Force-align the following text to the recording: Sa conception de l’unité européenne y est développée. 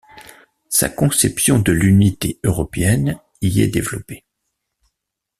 Sa 0.67 0.89
conception 0.89 1.59
de 1.59 1.71
l’unité 1.71 2.39
européenne 2.43 3.19
y 3.41 3.61
est 3.61 3.67
développée. 3.67 4.25